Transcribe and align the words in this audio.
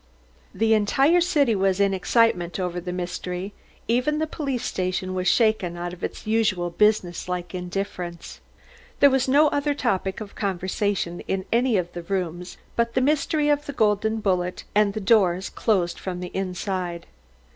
The 0.51 0.73
entire 0.73 1.21
city 1.21 1.53
was 1.53 1.79
in 1.79 1.93
excitement 1.93 2.59
over 2.59 2.81
the 2.81 2.91
mystery, 2.91 3.53
even 3.87 4.17
the 4.17 4.25
police 4.25 4.65
station 4.65 5.13
was 5.13 5.27
shaken 5.27 5.77
out 5.77 5.93
of 5.93 6.03
its 6.03 6.25
usual 6.25 6.71
business 6.71 7.29
like 7.29 7.53
indifference. 7.53 8.41
There 8.99 9.11
was 9.11 9.27
no 9.27 9.47
other 9.49 9.75
topic 9.75 10.19
of 10.19 10.33
conversation 10.33 11.19
in 11.27 11.45
any 11.51 11.77
of 11.77 11.93
the 11.93 12.01
rooms 12.01 12.57
but 12.75 12.95
the 12.95 13.01
mystery 13.01 13.49
of 13.49 13.67
the 13.67 13.73
golden 13.73 14.21
bullet 14.21 14.63
and 14.73 14.93
the 14.95 14.99
doors 15.01 15.51
closed 15.51 15.99
from 15.99 16.19
the 16.19 16.31
inside. 16.33 17.05